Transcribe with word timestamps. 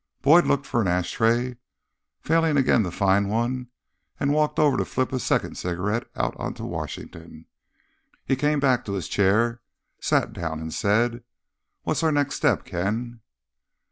Boyd 0.23 0.47
looked 0.47 0.65
for 0.65 0.81
an 0.81 0.87
ashtray, 0.87 1.57
failed 2.21 2.57
again 2.57 2.81
to 2.81 2.89
find 2.89 3.29
one, 3.29 3.69
and 4.19 4.33
walked 4.33 4.57
over 4.57 4.75
to 4.75 4.83
flip 4.83 5.13
a 5.13 5.19
second 5.19 5.59
cigarette 5.59 6.09
out 6.15 6.35
onto 6.37 6.65
Washington. 6.65 7.45
He 8.25 8.35
came 8.35 8.59
back 8.59 8.83
to 8.85 8.93
his 8.93 9.07
chair, 9.07 9.61
sat 9.99 10.33
down, 10.33 10.59
and 10.59 10.73
said, 10.73 11.23
"What's 11.83 12.01
our 12.01 12.11
next 12.11 12.37
step, 12.37 12.65
Ken?" 12.65 13.21